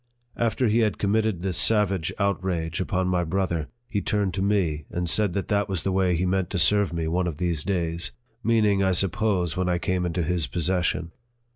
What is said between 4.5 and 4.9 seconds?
LIFE OF FREDERICK